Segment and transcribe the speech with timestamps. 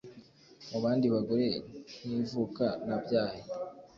[0.69, 1.47] Mu bandi bagore,
[2.05, 3.41] nkivuka nabyaye,